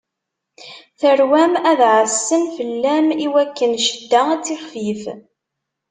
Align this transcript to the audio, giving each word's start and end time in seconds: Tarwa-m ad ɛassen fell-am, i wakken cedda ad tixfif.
Tarwa-m 0.99 1.53
ad 1.69 1.79
ɛassen 1.95 2.43
fell-am, 2.55 3.07
i 3.25 3.27
wakken 3.33 3.73
cedda 3.85 4.21
ad 4.33 4.41
tixfif. 4.45 5.03